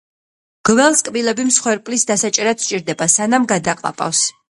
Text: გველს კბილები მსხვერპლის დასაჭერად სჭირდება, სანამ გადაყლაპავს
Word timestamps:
გველს 0.69 1.03
კბილები 1.09 1.45
მსხვერპლის 1.51 2.09
დასაჭერად 2.13 2.67
სჭირდება, 2.67 3.13
სანამ 3.19 3.51
გადაყლაპავს 3.57 4.29